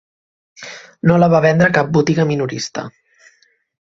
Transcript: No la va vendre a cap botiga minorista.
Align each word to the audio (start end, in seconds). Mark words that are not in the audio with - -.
No 1.09 1.17
la 1.23 1.27
va 1.33 1.41
vendre 1.45 1.69
a 1.69 1.75
cap 1.77 1.93
botiga 1.99 2.27
minorista. 2.31 2.89